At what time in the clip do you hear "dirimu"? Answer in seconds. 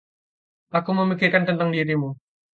1.75-2.09